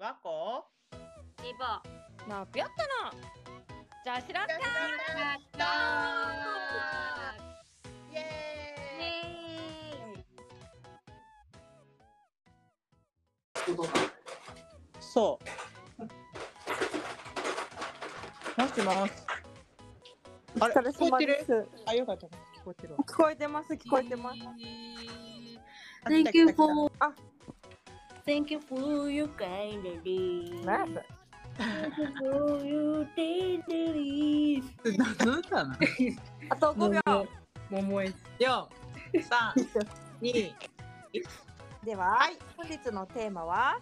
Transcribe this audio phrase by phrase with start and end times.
[0.00, 0.64] わこ？
[1.42, 1.58] リボ
[2.26, 2.68] なあ、ぴょっ
[4.02, 4.56] じゃあ知らんかイ
[8.14, 13.74] エーイ
[15.00, 15.38] そ
[15.98, 16.02] う。
[16.02, 16.08] も
[18.68, 19.12] しもし。
[20.60, 21.68] あれ聞こえてる？
[21.84, 22.26] あ、よかった。
[22.26, 22.30] 聞
[22.64, 22.98] こえてるわ。
[23.00, 24.38] 聞こえてます、聞こえてます。
[26.04, 26.89] あ Thank 来 you for あ
[28.30, 31.02] Thank you for your kind lady なんや
[31.58, 35.78] Thank you for your tenderness た 何だな。
[36.50, 37.26] あと5秒。
[37.70, 38.68] 桃江四、
[39.22, 39.52] 三、
[40.20, 40.54] 二、
[41.82, 43.80] では、はい本日のテーマは、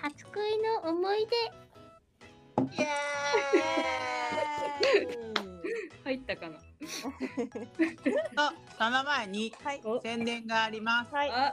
[0.00, 2.86] 初恋の思いイエ
[6.04, 6.58] 出入ったかな？
[6.58, 8.14] ーイ。
[8.14, 9.80] と、その前にはい。
[9.84, 11.12] お宣伝があります。
[11.12, 11.30] はい。
[11.30, 11.52] あ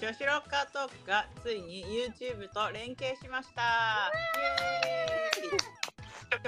[0.00, 4.12] 女子ロッカートークがついに YouTube と連携しました。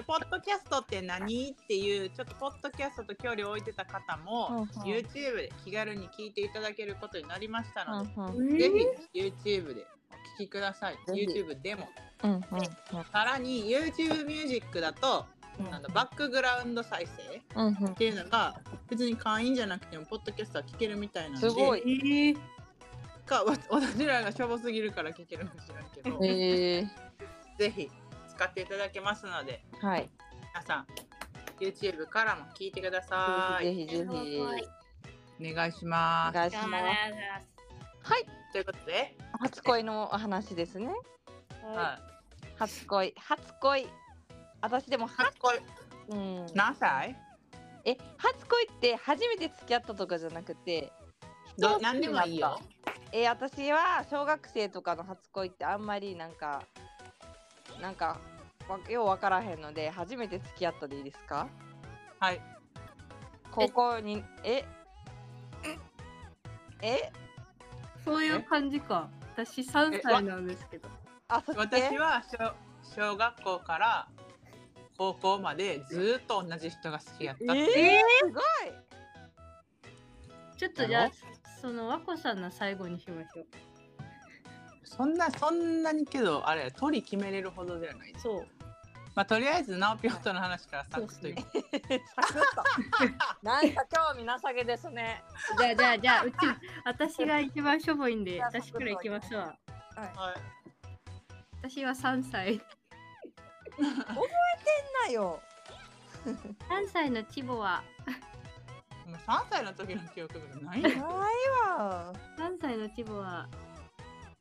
[0.07, 8.71] ポッドキャストって何っていうちょっとポッドキャストと距離を置いてた方も、YouTube で気軽に聞いていただけることになりましたので、うんぜ
[9.13, 9.85] ひ YouTube で
[10.39, 10.95] お聞きください。
[11.09, 11.89] YouTube でも。
[12.23, 12.41] うんうん
[13.13, 15.27] さらに YouTube ミュージックだと、
[15.59, 21.41] うんなんだバックグラウンド再生っていうのが別に会員じゃなくてもポッドキャストは聞けるみたいなんで。
[21.41, 21.81] すごい。
[21.81, 22.60] えー
[23.31, 26.85] かわ私らがしょぼすぎるから聞けるかもしれないけど、え
[27.57, 27.89] ぜひ
[28.29, 30.11] 使っていただけますのでー、はい。
[30.53, 30.87] 皆さん
[31.61, 34.41] YouTube からも聞いてくださいぜひぜひ。
[35.53, 36.71] お願いしますお願いします。
[38.03, 38.27] はい。
[38.53, 40.89] ということで、初恋のお話ですね。
[41.63, 43.15] はい、初恋。
[43.17, 43.89] 初恋。
[44.61, 45.59] 私でも、は初恋
[46.09, 46.47] うん。
[46.55, 47.17] 何歳？
[47.85, 50.93] え、初恋って初めて付き合ったとかじゃなくて、
[51.81, 52.59] 何でもいいよ。
[53.13, 56.63] えー私は小学生とかの初恋ってあんまりなんか
[57.81, 58.19] なんか
[58.69, 61.49] わよう分からへんので初めて付き合ったでいいですか？
[62.21, 62.41] はい。
[63.51, 64.65] 高校にえ？
[66.83, 67.11] え？
[68.05, 69.09] そういう感じか。
[69.37, 70.89] 私3歳なんですけど。
[71.29, 72.55] あそ私は小
[72.95, 74.09] 小学校から
[74.97, 78.43] 高校までずっと同じ人が好きやったえー、すごい。
[80.57, 81.11] ちょっとじゃあ
[81.61, 83.47] その和子さんの最後にしましょう。
[84.85, 88.15] そんなそんなにけどあれ取り決めれるほどではない。
[88.17, 88.47] そう。
[89.15, 93.47] まあとりあえずナオピョットの話からサクッといこうサクッと。
[93.47, 95.23] なんか興味なさげですね。
[95.59, 96.37] じゃあじゃあじゃあうち
[96.85, 99.57] 私が一番しょぼいんでじゃあ私からいきますわはい。
[101.63, 102.61] 私は3歳。
[105.07, 105.41] なよ。
[106.25, 107.83] 3歳のチボは
[109.11, 112.13] お前3歳の時の記憶がないないよわ。
[112.39, 113.49] 3歳のチボは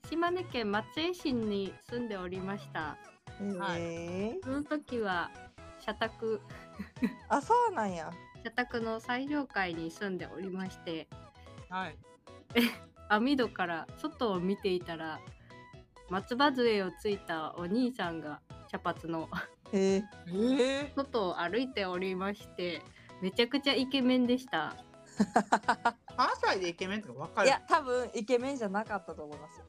[0.08, 2.98] 島根県松江市に住んでおりました。
[3.60, 4.40] はいえ。
[4.42, 5.32] ー、その時は
[5.80, 6.42] 社宅。
[7.30, 8.12] あそうなんや。
[8.44, 11.08] 社宅の最上階に住んでおりまして。
[11.70, 11.98] はい。
[13.10, 15.20] 網戸から外を見ていたら
[16.10, 19.30] 松葉杖をついたお兄さんが茶髪の。
[19.72, 19.98] え。
[19.98, 22.82] ー、えー、外を歩いておりまして
[23.22, 24.76] めちゃくちゃイケメンでした。
[25.20, 25.94] 3
[26.42, 27.48] 歳でイケメンとか分かる？
[27.48, 29.66] いや多分イケメンじゃなかったと思いますよ。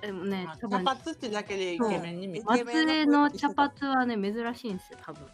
[0.00, 2.44] でもねまあ多分茶髪ってだけでイケメンに見える。
[2.46, 5.26] 松江の茶髪はね珍しいんですよ多分。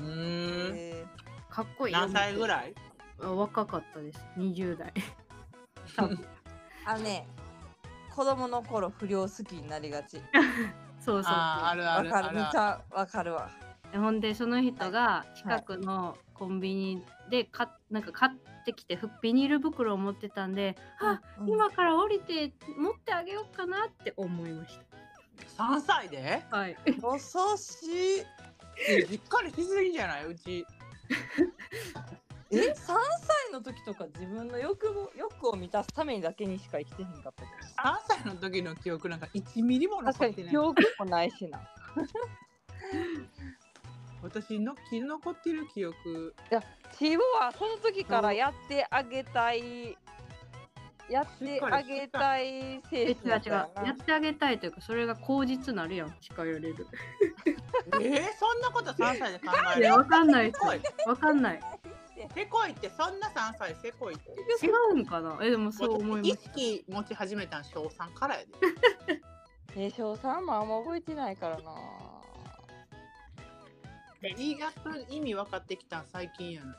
[0.00, 1.04] うーんえ
[1.50, 2.74] かっこいい何歳ぐらい？
[3.22, 4.20] あ若かったです。
[4.36, 4.92] 20代。
[5.96, 6.18] ー、
[6.86, 7.26] あのね
[8.14, 10.20] 子供の頃不良好きになりがち。
[11.00, 11.32] そうそうそう。
[11.32, 12.14] あーあるあわる。
[12.16, 12.36] あるかる。
[12.36, 13.50] めっちゃわかるわ
[13.98, 21.48] ほんでその人が近くのコンビニでかなんか買ってきてふビニール袋を持ってたんで、あうん。
[21.48, 24.78] 今から降りて持ってあげようかなって思いまし
[25.56, 26.42] 3歳で？
[26.50, 26.76] たはい。
[26.86, 26.94] 優
[27.56, 28.18] し。
[28.18, 30.26] いしっかりしすぎじゃない？
[30.26, 30.66] うち。
[32.50, 32.96] え？3歳
[33.52, 37.44] の時とか自分の欲望欲を満たすためにだけにしか生きてへんかったけど。
[37.90, 40.44] 3歳の時の記憶なんか1ミリも残ってない。
[40.44, 41.60] に記憶もないしな
[44.24, 46.34] 私の生き残ってる記憶。
[46.98, 49.96] チーボはその時からやってあげたい。
[51.10, 53.52] やってあげたいえ精違う違う。
[53.52, 56.14] やってあげたいというかそれが口実なるやん。
[56.20, 56.86] 近寄れる。
[57.46, 57.98] えー、
[58.38, 59.82] そんなこと3歳で考える？
[59.82, 60.52] いやわかんない
[61.06, 61.60] わかんない。
[62.34, 64.30] せこいってそんな3歳せこいって。
[64.66, 65.38] 違うんかな？
[65.42, 66.44] えでもそう思い意ます。
[66.44, 68.48] 識持ち始めたん小3からやで。
[69.86, 72.13] え小3もあんま覚えてないからな
[74.30, 74.72] 意外
[75.06, 76.76] と意味分かってきたん最近やな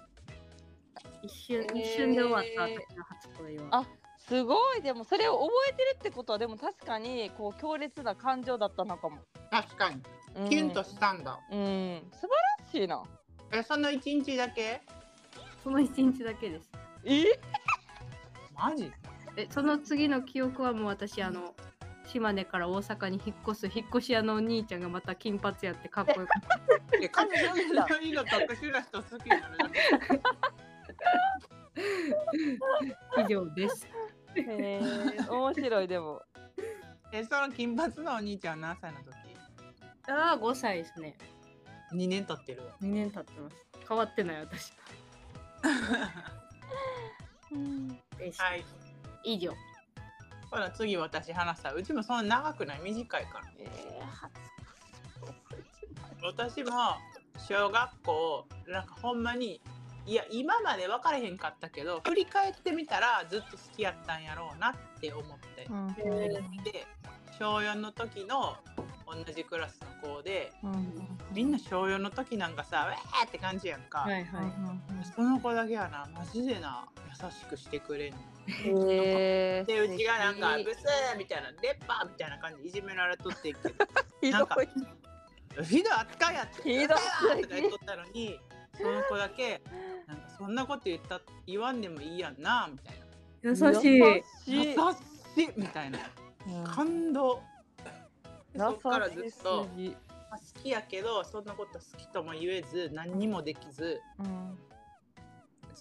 [1.21, 3.63] 一瞬えー一瞬で終わった私の初恋は。
[3.71, 3.85] あ
[4.17, 4.81] すごい。
[4.81, 9.17] でもそれを覚えてるってことはでも確かにこう強烈な感情だったのかも。
[9.51, 10.01] 確かに。
[10.35, 10.49] うん。
[10.49, 12.01] キュンとしたんだ、うん。
[12.13, 13.03] 素晴らしいな。
[13.51, 14.81] えその一日だけ？
[15.63, 16.71] その一日だけです。
[17.03, 17.23] え？
[18.55, 18.91] マジ？
[19.37, 21.53] えその次の記憶はもう私あの
[22.05, 26.59] 島根から大阪に引っ越す引っ越し屋のお兄ちゃんがまた金髪やってかっこよかっ た。
[27.01, 27.55] え感情の
[28.01, 29.79] 色の特殊な人好きになるだけ
[33.21, 33.85] 以上です。
[34.35, 34.79] へえ
[35.29, 36.21] 面白いでも。
[37.11, 39.05] えその金髪のお兄ちゃんは何歳の時？
[40.07, 41.15] ああ5歳ですね。
[41.93, 43.55] 2年経ってる2年経ってます。
[43.87, 44.73] 変わってない私。
[48.17, 48.41] です。
[48.41, 48.65] はい
[49.23, 49.53] 以上。
[50.55, 52.79] ほら次私話したうちもそんな長くない？
[52.81, 53.43] 短いから。
[53.59, 54.31] えー、初
[56.23, 56.71] 私も
[57.45, 59.59] 小学校なんかほんまに
[60.05, 65.25] いや今まで分からへんかったけど振り返ってみたらずっと好きやったんやろうなって思っ
[65.57, 65.87] て、うん。
[66.63, 66.87] で
[67.37, 68.55] 小4の時の
[69.05, 71.05] 同じクラスの子でうん。
[71.33, 74.45] みんな小4の時なんかさ「ウェー!」って感じやんか、はいはい。
[75.13, 76.85] その子だけはなマジでな
[77.21, 78.17] 優しくしてくれんの
[78.47, 80.85] へえでうちがなんか「素ブス!」
[81.17, 83.75] みたいな「出っ歯!」みたいな感じでいじめられとってんけど。
[84.21, 84.69] 敵なんかひ
[85.55, 85.65] どい。
[85.65, 85.93] ひどい。
[85.93, 86.35] 扱い。
[86.35, 87.01] やってひどいとか
[87.55, 88.39] 言っとったのに
[88.77, 89.61] その子だけ
[90.07, 92.95] なんかそんなこと言った言わんでもいいやんなみたい
[93.41, 93.63] 優しい。
[93.63, 94.75] 優しい。
[94.75, 94.91] な
[95.35, 95.99] 優しいみたいな。
[96.65, 97.41] 感動。
[98.53, 99.67] でそっからずっと
[100.29, 104.01] まあ好きやけどそんなこと好きとも言えず何にもできず。
[104.19, 104.57] うん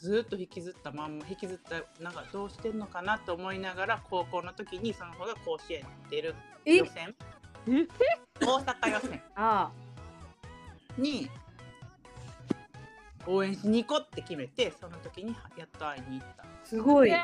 [0.04, 6.34] ずっと引きずったまんま引きずったなんかどうしてんのかなと思いながら高校の時にその子が甲子園出る
[6.66, 6.76] え？
[6.76, 7.14] 予選。
[7.66, 7.88] え？
[8.44, 9.22] 大阪予選。
[9.34, 9.70] あ
[10.98, 11.30] に
[13.26, 16.42] 応援しに行こうって決めてその時にやっと会いに行った。
[16.42, 17.10] あすごい。
[17.10, 17.18] めっ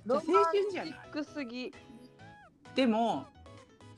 [0.00, 0.94] ちゃ青春じゃない？
[1.12, 1.74] 低すぎ。
[2.76, 3.26] でも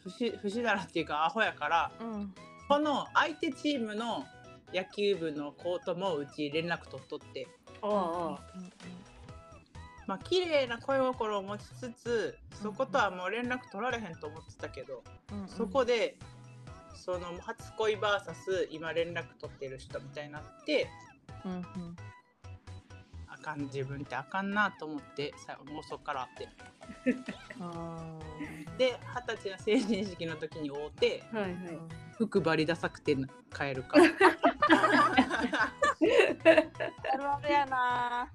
[0.03, 2.35] 不死不死だらっていうかアホやからうん。
[2.67, 4.25] この相手チームの
[4.73, 7.47] 野球部の子ともうち連絡取っとって。
[7.83, 8.61] ああ。
[10.07, 16.17] まあ綺麗な恋心を持ちつつそことはもう連絡取られへんと思ってたけど、うんそこで
[16.95, 20.89] その初恋 VS 今連絡取ってる人みたいになって
[21.45, 21.65] うんうん。
[23.29, 27.23] あかん自分ってあかんなと思ってさもうそっから会って。
[27.61, 28.19] あ
[28.77, 31.55] で二十歳の成人式の時に会うてはいはい。
[32.19, 33.17] 服バリダサくて
[33.57, 33.97] 帰るか
[34.71, 34.77] あ
[37.17, 38.29] るあるやな。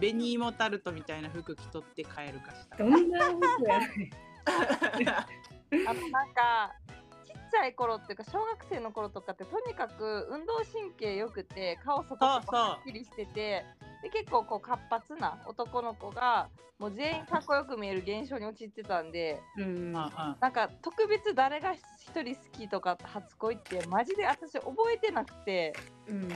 [0.00, 3.78] 紅芋タルトみたいな服着とって帰るかしたどんな服や。
[3.80, 4.10] ね
[5.86, 6.72] あとなんか
[7.26, 13.64] ちっちゃい頃っていうか小学生の頃とかってとにかく運動神経良くて顔そこそこはっきりしてて
[14.04, 19.40] で結構こう活発な男の子がもう全員かっこよく見える現象に陥ってたんで
[20.40, 25.72] なんか特別誰が一人好きとか初恋ってマジで私覚えてなくて
[26.06, 26.28] うん。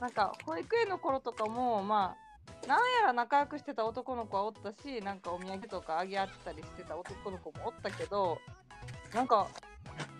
[0.00, 2.16] なんか保育園の頃とかもま
[2.64, 8.38] あなんやら仲良くしてた男の子はおったしなんかお土産とかあげ合ったりしてた男の子もおったけど
[9.14, 9.46] なんか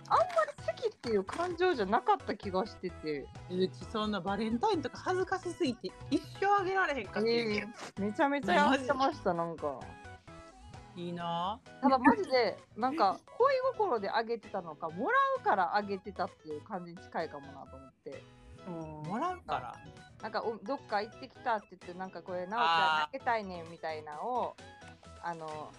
[0.09, 7.67] あんまり好きっていう感情じゃなかった気がしてて、うちそんなバレンタインとか恥ずかしすぎて一生あげられへんかったんや
[7.99, 9.81] めちゃめちゃやってましたなんか。
[10.97, 11.61] いいな。
[11.83, 18.23] ただマジでなんか恋心であげてたのかもらうからあげてたっていう感じに近いかもなと思って。
[19.09, 19.77] もらうから。
[20.23, 22.67] なんかおどっか行ってきたって言ってなんかこれなおちゃん
[23.05, 24.57] あげたいねんみたいなのを
[25.23, 25.71] あの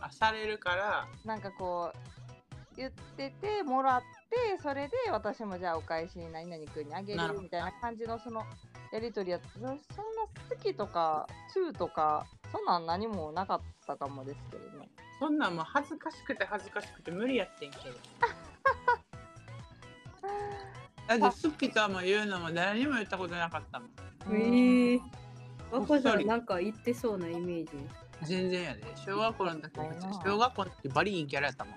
[0.00, 1.06] あされるから。
[1.24, 4.02] なんかこう言っててもらっ
[4.34, 8.42] てそれで私もじゃあお返しに何々君にあげなるみたいな感じのその
[8.92, 9.78] やり取りやそそんな好
[10.62, 14.88] きとかチューとかそんなん何もなかったかもですけどね。
[15.18, 17.84] そんなんもう恥ずかしくて恥ずかしくて無理やってんけど。
[21.18, 23.90] だって好きとはもう言うのも誰にも言ったことなかったもん。
[24.36, 24.98] ええ。
[24.98, 25.04] こ
[25.78, 27.72] っそわこさりんなんか言ってそうなイメージ。
[28.22, 28.82] 全然やで。
[29.04, 29.76] 小学校の時
[30.24, 31.74] 小学校の時バリいいキャラやったもん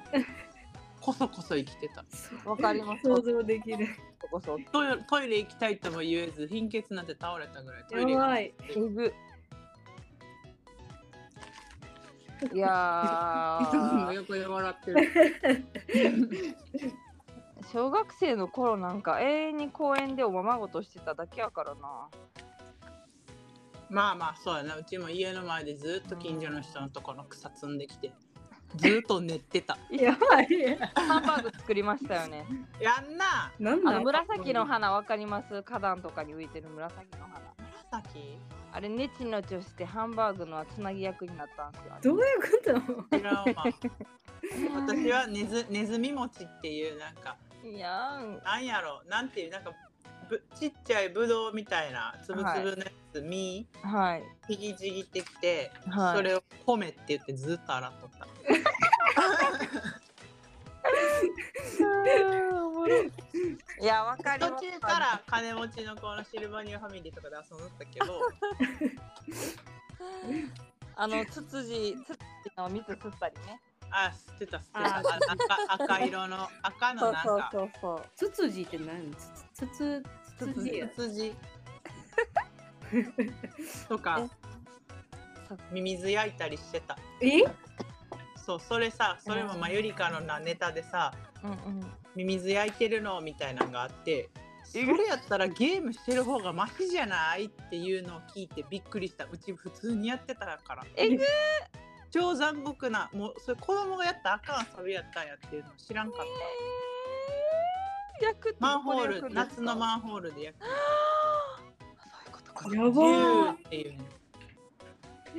[1.08, 2.04] こそこそ生きてた。
[2.50, 3.04] わかります。
[3.04, 3.88] 想像できる。
[4.20, 7.86] そこそトイレトイレ行きたいとも言えず貧血なんて倒れたぐらい。
[7.90, 8.54] トイレやばい。
[8.70, 9.14] えぐ。
[12.54, 16.56] いやいつもー横で笑ってる。
[17.72, 22.10] 小学生の頃なんか永遠に公園でおままごとしてただけやからな。
[23.90, 24.76] まあまあそうやな。
[24.76, 28.12] うちも家の前でずっと近所の人のところの草摘んできて
[28.76, 29.78] ずっと練ってた。
[29.90, 30.48] やばい。
[30.96, 32.46] ハンバーグ作りましたよね。
[32.80, 33.52] やんな。
[33.60, 35.64] なんあの紫の花わかります？
[35.64, 37.54] 花壇とかに浮いてる紫の花。
[37.92, 38.38] 紫？
[38.74, 41.94] あれネチのちをしてハンバーグのつなぎ役になったんですよ。
[42.04, 43.18] どういうこと？
[44.76, 48.40] 私はネズネズミ餅っていうなんかいやん。
[48.44, 49.02] なんやろ？
[49.08, 49.52] なんていう？
[49.52, 49.72] なんか
[50.30, 54.24] ぶちっちゃいぶどうみたいなつぶつぶのやつ、実はい。
[54.50, 56.18] ひぎちぎってきて、はい。
[56.18, 58.28] それを米って言ってずっと洗っとった
[63.82, 64.66] いやわかり途ます。
[64.66, 68.20] 中から金持ちの子のシルバニアファミリーとかで遊んどったけど。
[70.96, 73.62] あのツツジツツジの蜜吸ったりね。
[73.92, 74.72] あ吸ってた吸って
[75.48, 75.56] た。
[75.76, 77.50] 赤赤色の赤のなんか。
[77.52, 78.04] そうそう。
[78.16, 79.14] ツツジって何？
[79.14, 80.04] つつつ
[80.38, 81.36] つつじや羊
[83.90, 84.28] とか。
[85.48, 86.98] そうミミズ焼いたりしてた。
[87.22, 87.44] え？
[88.48, 91.14] そうそれさそれもまあゆりかのなネタでさ
[91.44, 91.92] うんうん。
[92.16, 94.30] ミミズ焼いてるのみたいなのがあって
[94.64, 99.26] それやったらゲームしてる方がマシじゃないっていうのを聞いてびっくりした。
[99.26, 100.86] うち普通にやってたから。
[100.96, 101.24] えぐ
[102.10, 106.20] 超残酷なもうそれ子供がやったらあかん遊びやったんやっていうの知らんかっ
[108.20, 108.26] た。
[108.26, 110.66] 焼くってマンホール夏のマンホールで焼く。
[110.66, 112.66] そういうことか。
[112.66, 113.46] やジュー。
[113.46, 114.17] ばっていうね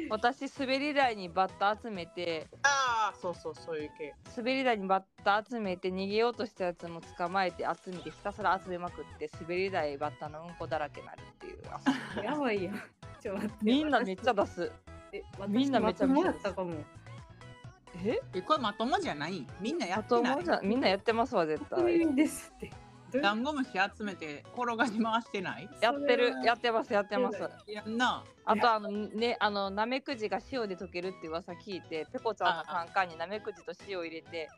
[0.11, 4.15] 私滑り台にバッタ集めてああそうそうそういう系。
[4.37, 11.59] 滑り台にバッタ集めて逃げようとしたやつも捕まえて集めてひたすら集めまくって滑り台バッタのうんこだらけになるっていう。
[12.17, 12.83] 遊 びやばいやん。
[13.21, 14.73] ちょ待ってみんなめっちゃ出す。
[15.13, 16.75] えみんなめちゃめちゃ私まともやったかも。
[18.05, 18.21] え？
[18.35, 19.47] えこれまともじゃない？
[19.61, 20.23] みんなやあってない？
[20.23, 21.81] と思うじゃんみんなやってますわ絶対。
[21.81, 22.71] いう意味ですって
[23.13, 25.69] ダンゴムシ集めて転がし回してない？
[25.81, 26.35] やってる。
[26.45, 26.93] やってます。
[26.93, 27.39] やってます。
[27.67, 28.25] やんな。
[28.45, 34.49] あとあのねあのなめくじが塩で溶けるって噂聞いてペコちゃんのカンカンになめくじと塩入れて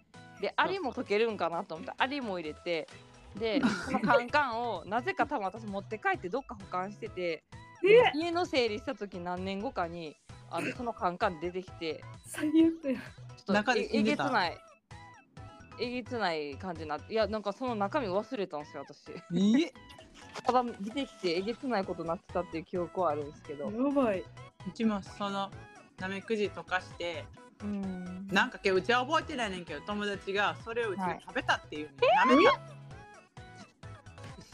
[0.40, 2.88] でアリも溶けるんかなと思ってアリも入れて
[3.37, 7.42] でそのカンカンをなぜか多分私持って帰ってどっか保管してて
[8.14, 10.16] 家の整理した時何年後かに
[10.50, 12.02] あのそのカンカン出てきて。
[12.26, 13.00] 最悪や。
[13.37, 14.59] ちょっと中でえげつない
[15.80, 19.10] えげつない感じになっていやなんかその中身忘れたんですよ私。
[19.12, 19.72] え。
[20.44, 23.70] ただ出てきてえげつないことになってたっていう記憶はあるんですけど。
[23.70, 24.20] やばい。
[24.20, 25.50] うちもその
[25.99, 27.25] なめくじ溶かして
[27.62, 28.26] うん。
[28.28, 31.20] なんかけどうちは覚えてないねんけど友達がそれをうちではい。
[31.26, 31.94] 食べたっていうね、
[32.25, 32.60] なめた。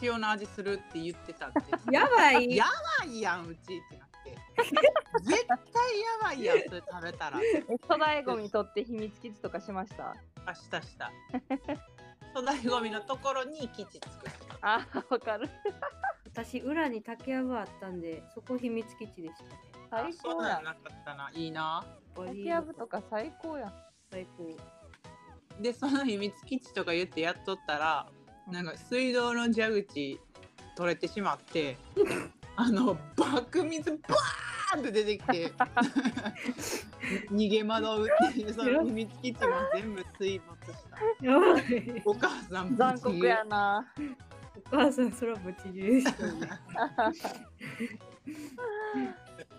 [0.02, 2.54] 塩の味するって言ってたってやばい。
[2.54, 2.66] や
[3.00, 4.36] ばいやんうちってなって。
[5.22, 5.58] 絶対や
[6.22, 7.40] ばいやんそれ食べたら。
[7.40, 10.14] え粗大ゴミ取って秘密基地とかしました？
[10.46, 11.12] あしたした。
[12.34, 14.76] 粗大ごみのところに基地作った。
[14.76, 15.48] あわかる。
[16.32, 19.50] 私裏に竹やぶあったんでそこ秘密基地でしたね。
[19.90, 21.30] 最あそん高やなかったな。
[21.34, 21.84] いいな。
[22.14, 23.72] 竹やぶとか最高やん。
[24.10, 24.56] 最高。
[25.60, 28.06] でその秘密基地とか言ってやっとったら
[28.50, 30.20] なんか水道の蛇口
[30.76, 31.78] 取れてしまって
[32.56, 34.45] あのバク水バー
[34.76, 35.52] ンって出てきて。
[37.30, 41.26] 逃げ惑うっていうその秘密基地も全部水没した。
[41.26, 42.02] やばい。
[42.04, 43.86] お母さん残酷やな。
[44.72, 46.02] お母さんそれはぶち切れっ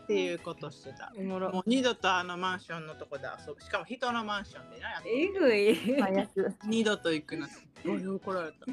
[0.07, 1.13] ていうことしてた。
[1.17, 1.51] おもろ。
[1.51, 3.61] もう二度とあのマンションのとこで遊ぶ。
[3.61, 5.09] しかも人のマンションでなやって。
[5.09, 5.77] えぐい。
[6.65, 7.55] 二度と行くなって。
[7.89, 8.65] 怒られた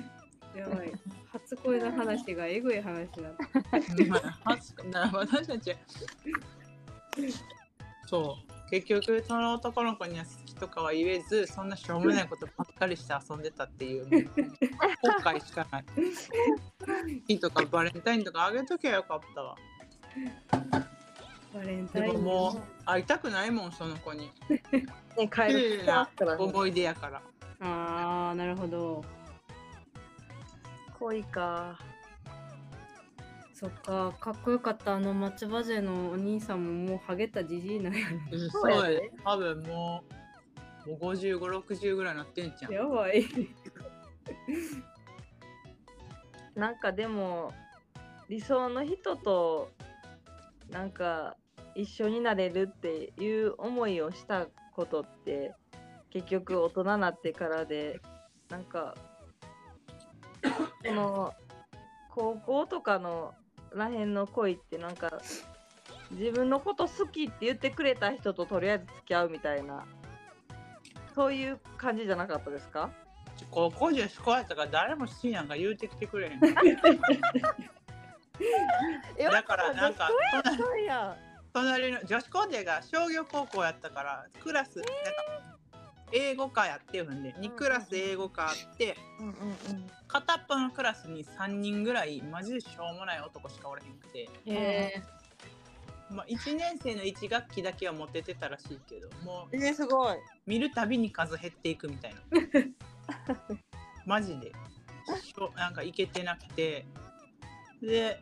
[0.54, 0.92] やばい。
[1.32, 4.04] 初恋の話がえぐい話だった。
[4.06, 5.75] まあ初な私たち
[8.06, 8.70] そう。
[8.70, 14.04] 結局その男の子には好きとかは言えずそんなしょうもないことばっかりして遊んでたっていう。
[14.04, 14.11] 後
[15.23, 15.84] 悔しかない。
[17.28, 19.56] いいとかバレンタインとかあげときゃよかったわ。
[21.52, 22.14] バレンタでイン。
[22.14, 24.30] ももう会いたくないもんその子に。
[25.16, 25.82] ね帰る
[26.38, 27.23] 思い出やから。
[27.61, 29.04] あーなるほど
[31.04, 31.78] 恋か。
[33.52, 38.28] そっかかっこよかったあの松葉勢のお兄さんももうハゲたじじいなんやね。
[38.32, 38.62] うんそ
[39.23, 40.02] 多分も
[40.87, 43.25] うもう5060ぐらいなってんじゃんやばい。
[46.56, 47.52] なんかでも
[48.30, 49.70] 理想の人と
[50.70, 51.37] なんか
[51.75, 55.52] 一緒になれるっていう思いをしたことって
[56.11, 58.00] 結局大人になってからで
[58.49, 58.94] なんか
[60.85, 61.33] その
[62.11, 63.35] 高校とかの
[63.75, 65.11] らへんの恋ってなんか
[66.12, 69.85] 自分のこと好きって言ってくれた人ととりあえず付き合うみたいな
[71.14, 72.91] そういう感じじゃなかったですか？
[73.50, 76.41] 高校女子校やったから誰も好きなんか言うてきてくれへん。
[76.41, 76.53] だ
[79.43, 80.09] からなんか
[80.43, 81.17] 隣そうや
[81.53, 84.93] 隣の女子高生が商業高校やったからクラスなんか
[86.14, 89.90] 英語科やってるんで2クラス英語科あってうんうんうん。
[90.06, 95.02] 片っぽのクラスに3人ぐらいマジでしょうもない男しかおれへんくて、へ
[96.11, 100.16] まあ、1年生の1学期だけはモテてたらしいけどもうえー、すごい。
[100.47, 102.21] 見るたびに数減っていくみたいな。
[104.06, 104.52] マジで。
[105.21, 106.87] しょなんかいけてなくて。
[107.83, 108.21] で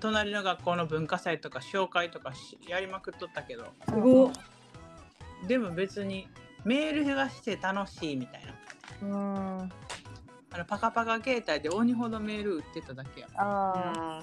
[0.00, 3.66] 隣の学校の文化祭とか紹介とかしやりまくっとったけど。
[3.88, 4.32] すごっ。
[5.48, 6.28] でも別に
[6.64, 8.42] メールがして楽しいみたい
[9.02, 9.08] な。
[9.08, 9.58] うん。
[9.60, 9.68] あ
[10.52, 13.28] あのパカパカ携帯で鬼ほどメール売ってただけや。
[13.36, 14.22] あ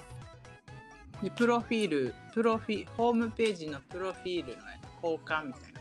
[1.22, 5.80] でプロフィールプロフィホームページのプロフィールのね交換みたいな。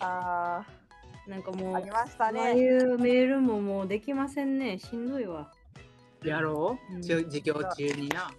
[0.00, 1.30] あー。
[1.30, 1.62] なんかー。
[1.62, 2.62] もうありましたああいね。
[2.62, 4.78] うメールももうできませんね。
[4.78, 5.50] しんどいわ。
[6.24, 7.02] やろう、うん。
[7.04, 8.30] 授業中にな。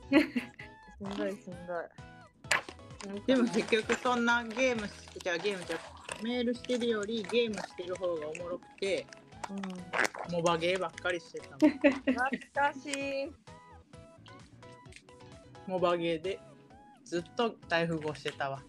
[1.00, 1.32] しんどい。
[1.32, 3.22] しんどい。
[3.26, 4.92] でも結局そんなゲームし
[5.24, 5.78] じゃあゲームじゃ
[6.24, 9.06] メールしてるよりゲームしてる方がおもろくて
[9.50, 10.34] うん。
[10.34, 11.94] モバゲーばっかりしてたの懐
[12.54, 13.32] かしい。
[15.68, 16.40] モバゲーで
[17.06, 18.62] ずっと大富豪してたわ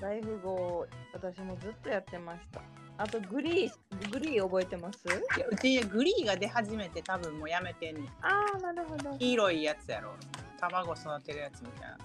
[0.00, 2.60] 大富豪、私もずっとやってました。
[2.98, 4.98] あと GREE、GREE 覚えてます？
[5.08, 9.16] いやうち GREE が出始めて多分もうやめてんねんああ、なるほど。
[9.18, 10.14] 黄色いやつやろ
[10.60, 11.98] 卵育てるやつみたいな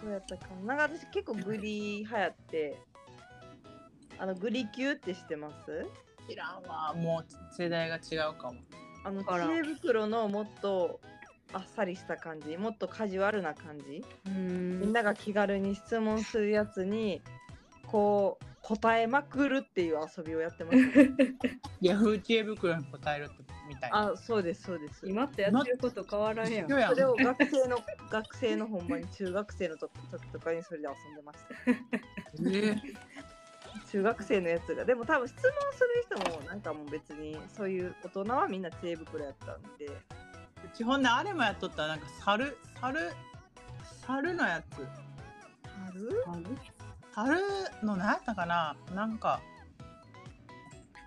[0.00, 0.64] そうやったかも。
[0.64, 2.78] なんか私結構 GREE 流行って、
[4.18, 5.86] あのグリキューって知ってます？
[6.28, 8.56] 知らんわもう世代が違うかも
[9.04, 11.00] あの知恵袋のもっと
[11.54, 14.04] あっさりした感じ、もっとカジュアルな感じ？
[14.26, 17.22] うみんんなが気軽に質問するやつに、
[17.86, 21.00] こう答えまくるっていう遊びをやってました。
[21.80, 24.12] ヤフー知恵袋に答えるってみたいな。
[24.12, 25.08] あ、そうです、そうです。
[25.08, 26.68] 今とやってること変わらんやん。
[26.68, 27.78] それを学生の
[28.10, 29.90] 学生のほんまに中学生の時
[30.32, 31.54] とかにそれで遊んでました。
[32.50, 32.76] え
[33.90, 34.84] 中学生のやつが。
[34.84, 35.80] でも多分質問す
[36.16, 39.86] る人もなんかもう別にそういう大人はみんな知恵袋やったんで。
[39.86, 39.90] う
[40.74, 41.86] ちほんであれもやっとった。
[41.86, 43.12] なんか猿猿
[44.06, 44.86] 猿のやつ。
[46.26, 46.50] 春
[47.14, 47.40] 猿
[47.86, 48.76] の何やったかな？
[48.94, 49.40] なんか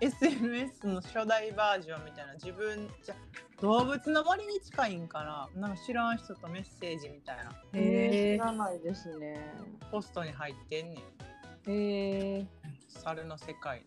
[0.02, 3.14] SNS の初代バージョンみたいな自分じゃ
[3.60, 5.22] 動物の森に近いんか
[5.54, 5.68] な？
[5.68, 7.52] なんか知らん人とメッセージみたいな。
[7.72, 9.54] へえ知らないですね。
[9.92, 12.46] ポストに入ってんねんへえ
[12.88, 13.84] 猿の世界。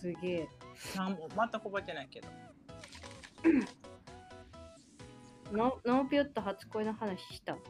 [0.00, 0.48] すげえ。
[0.96, 2.28] なんも全く覚えてないけど。
[5.56, 7.54] なナオピヨット初恋の話した？
[7.54, 7.60] ほ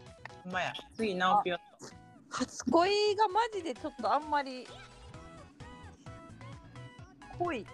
[0.49, 0.73] んまや。
[0.95, 1.59] 次直ピヨ
[2.31, 4.67] 初恋がマジでちょっとあんまり
[7.39, 7.67] 恋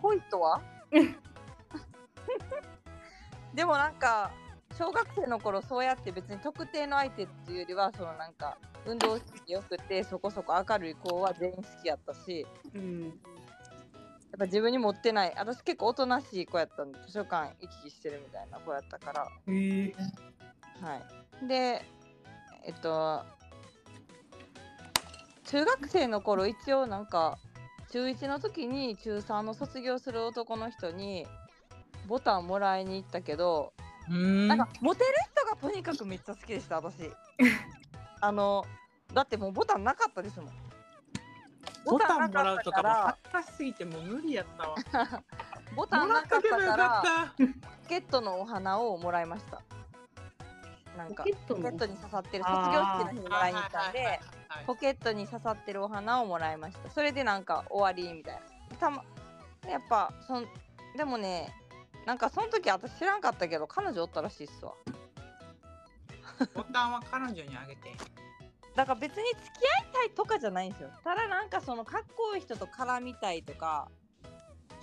[0.00, 0.60] 恋とは？
[3.54, 4.30] でもなんか
[4.76, 13.12] 小学生の頃そうやって別に特定の相手っていうよりはそのなんか運動神経よくてそこそこ明るい子は全員好きやったしうんやっ
[14.38, 19.26] ぱ自分に持ってない私結構おとなしい子やったんで図書館行き来してるみたいな子やったから。
[19.48, 19.94] へえ
[20.80, 20.96] は
[21.42, 21.46] い。
[21.48, 21.84] で
[22.64, 23.24] えっと
[25.46, 27.38] 中学生の頃一応なんか
[27.90, 31.26] 中1の時に中3の卒業する男の人に
[32.06, 33.72] ボタンもらいに行ったけど、
[34.12, 34.48] ん。
[34.48, 37.10] なんかモテる人がとにかくめっちゃ好きでした私。
[38.22, 38.64] あの
[39.14, 40.50] だってもうボタンなかったですもん。
[41.84, 44.76] ボタンもらうなとかもしすぎてもう無理やったわ。
[45.74, 47.02] ボタンもらなかったから
[47.38, 49.62] ポケットのお花をもらいました。
[50.96, 54.20] なんかポケットのポケットに刺さってる卒業式の日にもらいに行ったんで
[54.66, 56.90] ポケットに刺さってるお花をもらいました。
[56.90, 58.34] それでなんか終わりみたい
[58.70, 58.76] な。
[58.76, 59.04] たま
[59.68, 60.46] やっぱそん
[60.96, 61.52] でもね
[62.06, 64.74] なんかその時私知らんかったけど彼女おったらしいっすわ。
[66.54, 67.92] ボタンは彼女にあげて。
[68.74, 69.46] だから別に付き
[69.84, 70.90] 合いたいとかじゃないんですよ。
[71.04, 73.88] ただなんかそのかっこいい人と絡みたいとか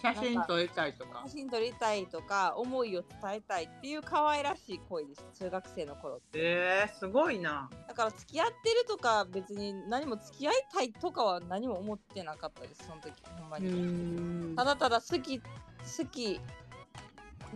[0.01, 1.23] 写真撮りたいとか。
[1.25, 6.39] 写真撮りたいとか思いを伝えたいっていう可愛らしい恋でした中学生の頃って。
[6.39, 7.69] えー、すごいな。
[7.87, 14.55] だから付き合ってるとか別に何も付き合いたいとかは何も思ってなかったですその時ほんまうに、ん。
[14.55, 16.39] ただただ好き好き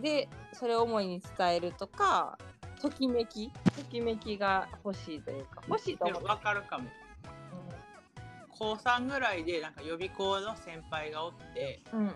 [0.00, 2.38] でそれを思いに伝えるとか
[2.80, 6.28] ときめきときめきが欲しいというか欲しいと思って。
[6.28, 6.88] 分かるかも
[8.62, 12.12] 高3ぐらいでなんか予備校の先輩がおってうんうんうん。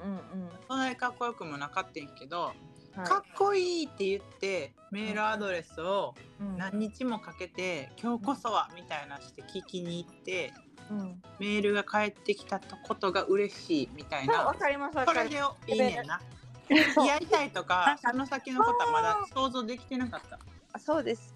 [0.69, 2.53] そんなにかっこよくもなかったんやけど、
[2.97, 3.11] うんはい。
[3.11, 6.57] かっこいいって言ってメールアドレスをうん。
[6.57, 10.53] 何日もかけて、今日こそはみたいなして聞きに行って
[10.89, 11.23] うん。
[11.41, 14.45] メールが返ってきたことが嬉しいみたいな。
[14.45, 16.21] わかりますわそかりまれでいいねんな。
[17.05, 20.39] やりたいとかかその先のことはまだ想像できてなかった。
[20.79, 21.35] すそうです。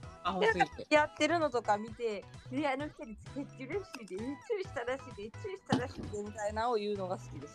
[0.91, 7.55] やってるのとか見て、で、あの二人つけてるらしいで、チューしたらしいで、チューしたらしいでみたいなのを言うのが好きです。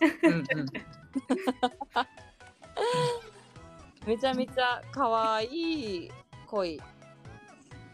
[4.07, 6.11] めちゃめちゃ可愛い
[6.47, 6.83] 恋で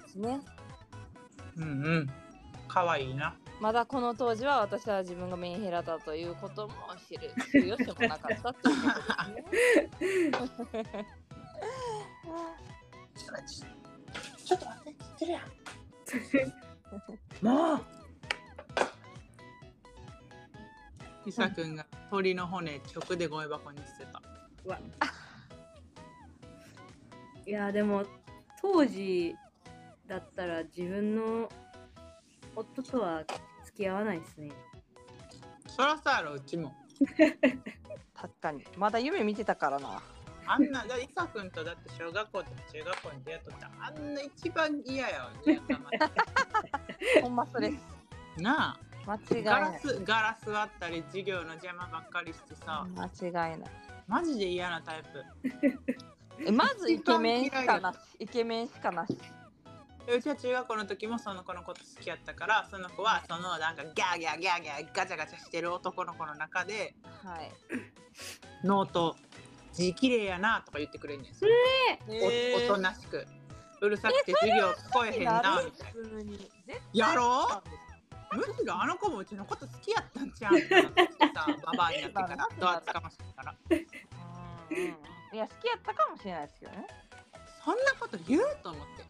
[0.07, 0.41] すね。
[1.57, 1.65] うんう
[2.01, 2.09] ん。
[2.67, 3.35] 可愛いな。
[3.59, 6.73] まだこの当時は私は自分がメンヘラだということも
[7.07, 11.05] 知る知る由もなかったっていうことですね。
[14.45, 15.41] ちょっと待って、知ってるやん。
[17.41, 17.81] もう。
[21.25, 24.21] いさくんが鳥の骨直でゴミ箱に捨てた。
[27.45, 28.03] いやでも
[28.61, 29.35] 当時
[30.07, 31.49] だったら自分の
[32.55, 33.23] 夫とは
[33.65, 34.51] 付き合わないですね。
[35.67, 36.75] そらさやろ、うちも。
[38.13, 38.63] 確かに。
[38.77, 40.01] まだ夢見てたからな。
[40.45, 45.61] あんな、だいさくんとだって小学校と中学校に出会っとったらあんな一番嫌やわ、ね、
[47.21, 47.73] ほんまそれ。
[48.37, 48.91] なあ。
[49.05, 49.73] 間違いガない。
[49.73, 53.71] ラスガラス割ったり授業の邪魔ばっかりしてさ、間違いない。
[54.07, 55.23] マジで嫌なタイプ
[56.45, 57.97] えまずイケメンしかなし。
[58.19, 59.17] イケメンしかなし。
[60.05, 67.51] でうちは中学校の時もその子のこと好きやったからその子はそのなんかギャーギャーギャーギャーガチャガチャしてる男の子の中ではい。
[68.63, 69.15] ノート
[69.73, 71.51] 字綺麗やなとか言ってくれんねんそれ
[72.59, 73.25] おおとなしく
[73.81, 77.61] うるさくて授業聞こえへんなみたいなやろ？
[78.33, 81.01] うむしろあの子もうちのこと好きやったんちゃうんってなって
[81.33, 83.85] さババアになってからドアつかましてからうんうん。
[84.85, 86.87] いや好きやったかもしれないですけどね。
[87.65, 89.03] そんなこと言うと思って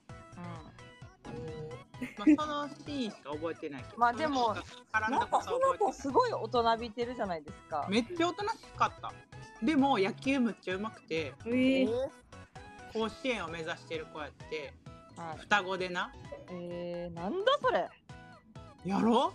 [2.17, 3.97] まあ、そのシーンしか覚えてないけど。
[3.97, 4.55] まあでも。
[4.91, 7.85] なんかその子すごい大人びてるじゃないですか。
[7.89, 9.13] めっちゃおとなしかった。
[9.63, 12.09] でも野球むっちゃうまくて、えー、
[12.93, 14.73] 甲子園を目指してる子やって、
[15.17, 15.37] はい。
[15.39, 16.11] 双子でな。
[16.49, 17.89] えー、なんだそれ。
[18.85, 19.33] やろ？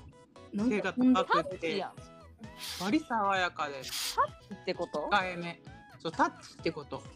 [0.53, 1.93] なん背がかなんだ高くてタッチやん。、
[2.81, 4.17] 割爽やかです。
[4.55, 5.09] ってこと？
[5.13, 5.61] 控えめ。
[6.01, 7.03] そう、タッチってこと。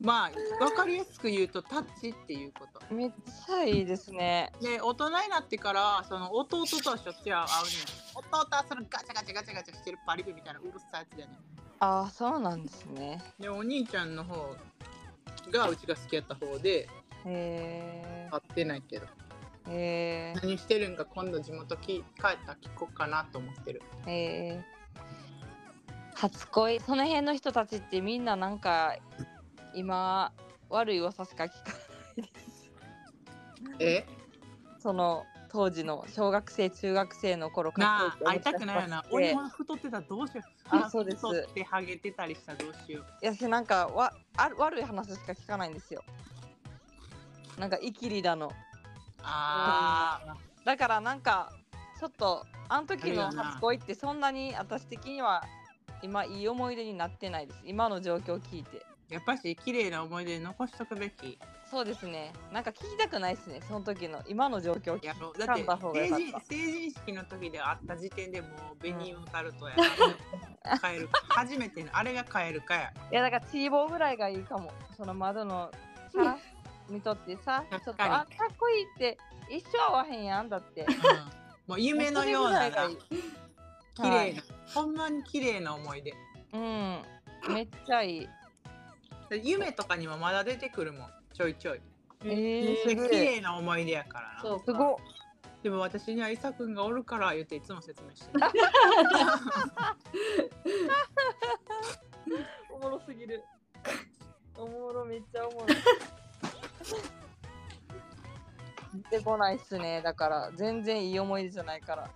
[0.00, 0.30] まあ、
[0.64, 2.80] わかりやすく言うとタッチっていうこと。
[2.92, 3.10] めっ
[3.46, 4.52] ちゃいいですね。
[4.60, 7.44] で、大人になってから、その弟とはしょっちゅう会うねん。
[8.16, 11.38] 弟はそのガチャガチャガチャガチャしてるパリピみたいなうるさいやつだよね。
[11.84, 13.20] ああ、そうなんですね。
[13.40, 14.54] で、お兄ちゃんの方
[15.50, 16.88] がうちが好きやった方で、
[17.24, 19.06] へ会ってないけど。
[19.68, 20.32] え。
[20.36, 22.04] へ何してるんか今度地元き帰っ
[22.46, 23.82] たら聞こうかなと思ってる。
[24.06, 24.12] え。
[24.12, 24.14] へ
[24.58, 24.64] え。
[26.14, 28.96] 初恋、その辺の人たちってみんななんか、
[29.74, 30.32] 今、
[30.70, 31.54] 悪い噂しか聞か
[32.16, 32.70] ないです。
[33.80, 34.06] え？
[34.78, 39.04] その当時の小学生、中学生の頃なあ会いかっこいいってたくないよな。
[39.10, 40.76] 俺も太ってたらどうしよう。
[40.76, 43.04] あそうです太ってハゲてたりしたらどうしよう。
[43.22, 46.02] いやしなんかわあ悪い話しか聞かないんですよ。
[47.58, 48.50] なんかイキリだの。
[49.22, 51.52] ああ、 だからなんか
[52.00, 55.44] ちょっとあの時の初恋ってそんなに私的には
[56.00, 57.60] 今いい思い出になってないです。
[57.64, 58.86] 今の状況を聞いて。
[59.10, 61.38] やっぱし綺麗な思い出残しとくべき
[61.72, 62.34] そうですね。
[62.52, 63.62] なんか聞きたくないですね。
[63.66, 65.38] その時の今の状況を聞やろう。
[65.38, 66.54] だって掴んだ方が成よかった。
[66.54, 69.76] 人成人式の時で会った時点でもう紅をタルトや
[70.64, 70.78] な。
[70.78, 72.92] カエル初めてのあれがカエルかや。
[73.10, 74.70] いやだからチーボーぐらいがいいかも。
[74.98, 75.70] その窓の
[76.12, 76.36] さ、
[76.90, 79.16] 見とってさ、ちょっと確かにあかっこいいって
[79.48, 80.82] 一生会わへんやんだって。
[80.82, 82.90] うんもう夢のようなが
[83.94, 84.42] 綺麗な、
[84.74, 86.12] ほんまに綺麗な思い出。
[86.52, 87.02] うん。
[87.48, 88.28] めっちゃいい。
[89.42, 91.21] 夢とかにもまだ出てくるもん。
[91.32, 91.80] ちょいちょい。
[92.24, 94.40] えそれ綺麗な思い出やからな。
[94.42, 94.96] そうすごっ。
[95.62, 98.40] でも私にはイサくんがおるから言っていつも説明してる。
[102.70, 103.44] おもろすぎる。
[104.56, 105.76] おもろめっちゃおもろい。
[109.10, 110.02] 出てこないっすね。
[110.02, 112.10] だから全然いい思い出じゃないから。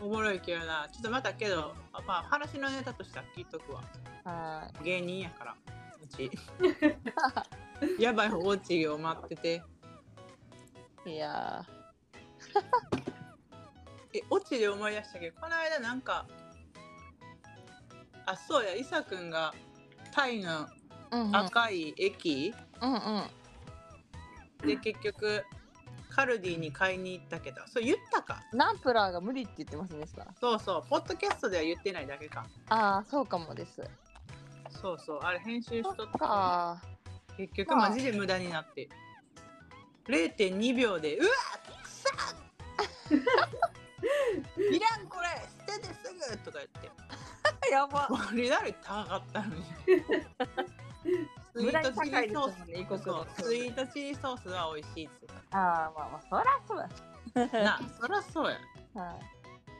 [0.00, 0.88] おもろいけどな。
[0.92, 1.74] ちょっとまたけど、
[2.06, 3.82] まあ話のネタとしては聞いとくわ。
[4.24, 5.56] は芸人やから。
[6.02, 6.30] うち。
[7.98, 9.62] やばい放置を待ってて。
[11.06, 11.10] い。
[11.10, 11.64] い や
[14.14, 16.26] え、オチで思い出したけど、この間なんか、
[18.26, 19.54] あ、そうや、イサくんが
[20.12, 20.78] タイのー。
[21.10, 21.36] うんうん。
[21.36, 23.22] 赤い駅、うんうん。
[24.66, 25.44] で結局
[26.10, 28.42] カルディに買いに行ったけど、そう言ったか。
[28.52, 30.26] ナンプラーが無理って言ってませんでした。
[30.40, 32.46] そうそう、ポッドキャストでは言ってないだけか。
[32.68, 33.82] ああ、そうかもです。
[34.80, 36.18] そうそう、あれ編集しとそっった。
[36.18, 36.82] か。
[37.36, 38.88] 結局まあマジで無駄になって。
[40.06, 41.28] 0.2秒で、うわ
[41.82, 42.10] くさ
[43.12, 45.28] いらんこれ
[45.72, 46.90] 捨ててすぐとか言って。
[47.70, 48.08] やば。
[48.10, 49.64] バリダリ高かったのに。
[51.58, 52.86] すスイートチリソースね
[53.36, 58.58] スイートチリソースは美味しいっつってああまあまあそらそうたなそりゃそうや
[58.94, 59.14] はい、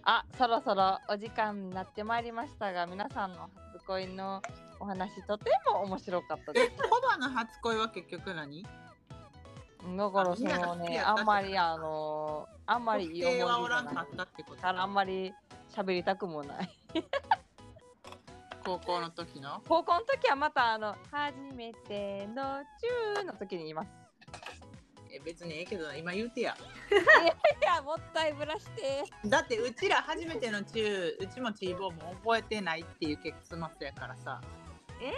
[0.05, 4.43] あそろそろお時間になってまいりましたが皆さんの初恋の
[4.81, 8.63] お話とても面白かったでえコバの初恋は結局何？
[8.65, 14.63] すだからそのねあんまりあのあんまりいい思い出じ特定はおらゃないんかったってこと？
[14.63, 15.33] からあんまり
[15.75, 16.71] 喋りたくもない。
[18.65, 19.63] 高校の時の？
[19.69, 23.89] 高校の時はまたあの初めてのチューの時に言います。
[25.11, 26.55] え別にええけど今言うてや。
[27.63, 29.05] いやもったいぶらして。
[29.25, 34.41] だってうちら初めてのチューうちもチーボーも覚えてないっていう結末やからさ
[35.01, 35.13] え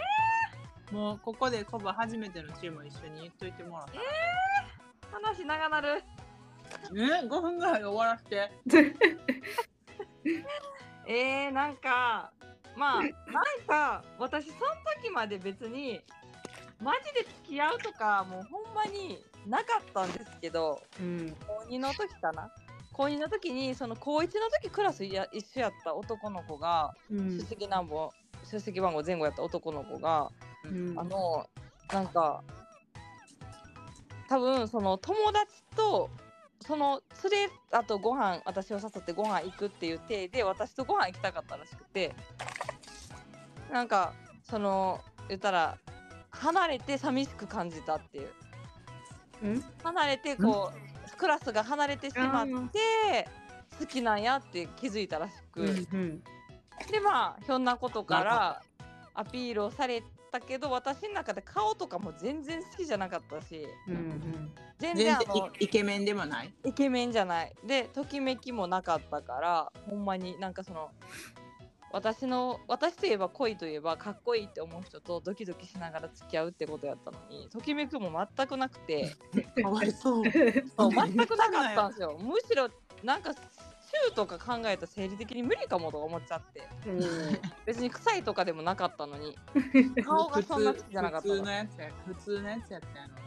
[0.93, 3.93] もうここでコバ初めてのチューも一緒に言っといてもらった。
[3.93, 4.01] ら
[5.11, 6.03] 話長なる。
[6.93, 8.51] え5分ぐらいで終わらせて。
[11.07, 12.31] えー、なんか
[12.75, 13.11] まあなん
[13.67, 14.59] か私その
[15.01, 16.01] 時まで別に
[16.79, 21.35] マジで付き合うとかもうほんまになかったんですけどうん。
[21.47, 22.51] 高2の時かな？
[22.93, 27.37] 高2の時にその高1の時クラスや一緒やった男の子がうん。
[27.37, 28.13] 出席番号
[28.49, 30.31] 出席番号前後やった男の子が
[30.65, 30.99] うん。
[30.99, 31.49] あの
[31.91, 32.43] なんか
[34.29, 36.09] 多分その友達と
[36.61, 37.01] その
[37.31, 42.13] 連れあとご飯私を誘ってご飯行くっていう体で私とご飯行きたかったらしくて
[43.71, 45.77] なんかその言ったら
[46.29, 48.29] 離れて寂しく感じたっていう。
[49.43, 49.63] うん？
[49.83, 53.27] 離れてこうクラスが離れてしまって
[53.79, 55.65] 好きなんやって気づいたらしく、う
[55.97, 56.23] ん
[56.87, 58.61] でまあひょんなことから
[59.13, 63.67] アピールをされたけど私の中で顔とかも全然好きじゃなかったし。
[63.87, 64.51] うんうん。
[64.79, 65.17] 全全然
[65.59, 66.51] イケメンでもない？
[66.65, 67.53] イケメンじゃない。
[67.63, 70.89] でときめきもなかったからほんまになんかその
[71.91, 79.15] 私の私といえば恋といえばかっこいいって思う人とドキドキしながら付き合うってことやったのにときめくも全くなくて。
[79.61, 80.23] かわいそう。
[80.77, 82.17] そう全くなかったんですよ。
[82.19, 82.69] むしろ
[83.03, 83.35] なんか
[84.07, 86.67] 週とか考えたら生理的に無理かもとか思っちゃって。
[87.65, 89.37] 別に臭いとかでもなかったのに。
[90.03, 91.27] 顔がそんな好きじゃなかった。
[91.27, 93.21] 普通ののやつや普通のやつやったやの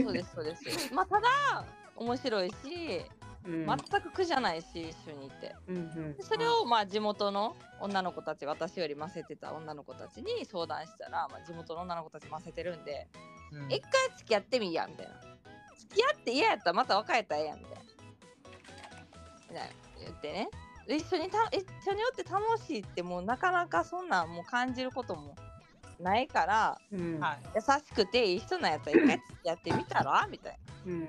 [0.00, 0.94] そうですそうです。
[0.94, 1.28] まあただ
[1.96, 2.54] 面白いし
[3.44, 3.66] うん。
[3.66, 5.54] 全く苦じゃないし一緒にいて。
[5.68, 6.16] うんうん。
[6.16, 13.08] でそれをまあ地元の女の子たち私よりませてた女の子たちに相談したら、まあ、地元の女の子たちませてるんで
[13.52, 13.72] うん。
[13.72, 15.20] 一回付き合ってみいやみたいな。
[15.78, 17.71] 付き合って嫌やったらまた別れたらええやんみたいな
[19.52, 20.48] みたいな言ってね。
[20.86, 25.36] で一緒にた一緒におって楽しいってもうなかなかそんなんもう感じることも
[26.00, 27.20] ないからうん。
[27.20, 27.38] はい。
[27.54, 30.26] 優しくていい人なんやったら一回付き合ってみたら？
[30.30, 30.92] みたいな。
[30.92, 31.06] うん。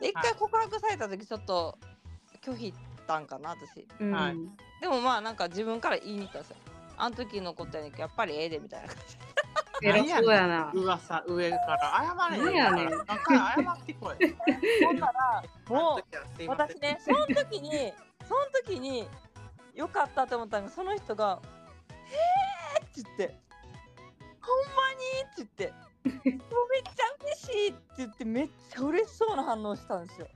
[0.00, 1.78] で一回告白された時ちょっと
[2.42, 2.74] 拒否っ
[3.06, 3.86] たんかな私。
[4.00, 4.10] うん。
[4.12, 4.36] はい
[4.80, 6.56] でもまあなんか自分から言いに行ったんですよ。
[6.98, 9.25] あの時のことやねんけどやっぱりええでみたいな感じ偉
[10.24, 14.34] そうやな噂上から謝れなんやねんだから謝ってこい
[14.84, 17.92] ほんならもう私ねその時に
[18.26, 19.06] その時に
[19.74, 21.40] よかったと思ったのがその人が
[22.08, 22.14] 「へ
[22.80, 23.36] え!」って言って
[24.40, 25.72] 「ほんまに?」って言って
[26.24, 26.38] 「めっ
[26.94, 30.26] ちゃ嬉しい!」って言ってめっちゃ嬉しそうな反応したんですよ。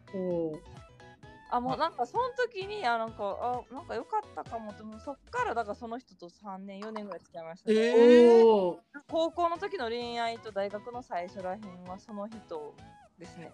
[1.52, 7.76] あもうなんかその時にあなんかあなんか良かったかもってもうそっからだからその人と3年4年ぐらい付き合いました、ね。
[7.76, 8.76] えー。
[9.10, 12.74] 高校の時の恋愛と大学の最初らへんはその人
[13.18, 13.52] ですね。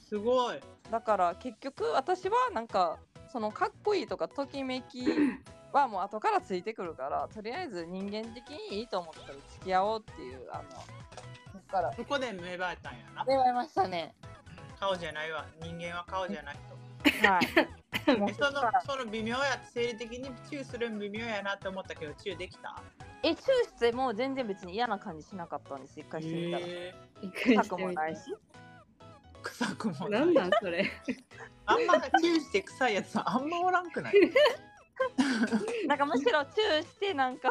[0.00, 0.60] すごい。
[0.90, 2.98] だから結局私はなんか
[3.32, 5.04] そのかっこいいとかときめき
[5.72, 10.62] はもう後からついてくるからとりあえず人間的にいいと思ったら付き合おうっていうあの
[11.52, 11.92] そっから。
[11.92, 13.24] そこで芽生えたんやな。
[13.24, 14.14] 出会いましたね。
[14.78, 15.44] 顔じゃないわ。
[15.60, 18.16] 人間は顔じゃないとはい。
[18.18, 18.52] もうえその
[18.86, 22.80] その微妙や生理的にチューするん微妙やなって思ったけどチューできた？
[23.22, 26.64] えチューしても全然別に嫌な感じしなかったんです一回してみたら。
[26.66, 28.20] え一回臭くもないし。
[28.20, 30.90] ー臭くもなんなんそれ？
[31.66, 34.14] あんまチューして臭いやつはあんまおらんくない？
[35.86, 37.50] なんかむしろチューしてなんか。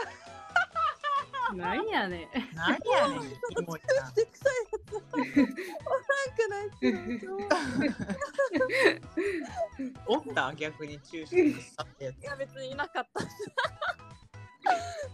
[1.54, 2.30] なんやねん。
[2.56, 4.06] 何やねんキモいな。
[4.08, 7.38] して臭いおらんくないけど
[10.08, 10.54] おった。
[10.56, 13.24] 逆にチューして臭いやついや別にいなかった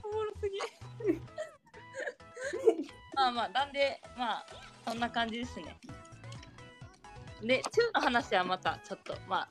[0.04, 0.58] おもろすぎ
[3.16, 4.46] まあまあなんでまあ
[4.88, 5.78] そんな感じですね
[7.42, 9.50] でチューの話はまたちょっとまあ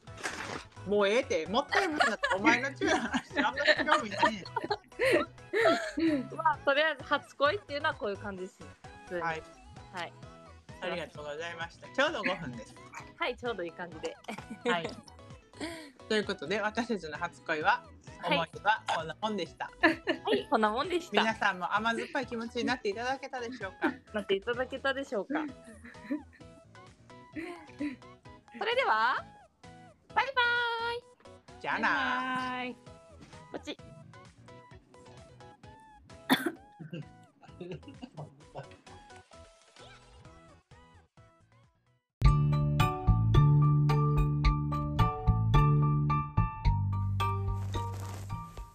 [0.89, 4.45] もうええってもったいぶんだったお前のチューの話あんまり興味ない
[6.37, 9.43] まあとりあえず初恋っていうのはこういう感じですねはい
[9.93, 10.13] はい
[10.83, 12.75] ありがとうございましたちょうど5分です
[13.19, 14.17] はいちょうどいい感じで
[14.71, 14.91] はい
[16.09, 17.85] ということで私たちの初恋は
[18.25, 18.49] 思いは
[18.95, 19.71] こんなもんでした。
[19.83, 19.89] は
[20.35, 21.23] い、こんなもんでした。
[21.23, 23.93] 皆さんも甘酸っぱい気持ちになっていただけたでしょうか？
[24.13, 25.41] なっていただけたでしょうか？
[28.59, 29.25] それでは、
[30.15, 30.33] バイバ
[31.61, 32.65] じゃあな。
[33.53, 33.79] こっち。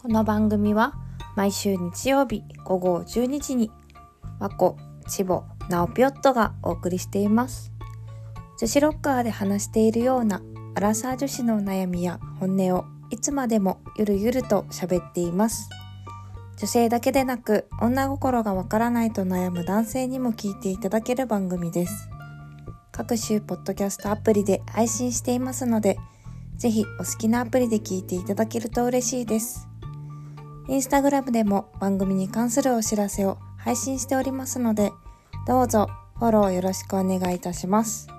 [0.06, 0.94] この番組は
[1.36, 3.72] 毎週日曜日午後12時に
[4.38, 7.72] 和子、千穂、なおぴょっとがお送りしています。
[8.60, 10.44] 女子ロッカーで話しているような
[10.76, 15.72] アラサー女子の悩みや本音をいつまでもゆるゆると喋っています。
[16.58, 22.10] 女性だけでなく女心がわからないと悩む男性にも聞いていただける番組です。
[22.92, 25.98] 各種ポッドキャストアプリで配信していますので、
[26.58, 29.68] ぜひお好きなアプリで聞いていただけると嬉しいです。
[30.68, 34.92] インスタグラムでも番組に関するお知らせを配信しておりますので、
[35.48, 38.15] どうぞフォローよろしくお願いいたします。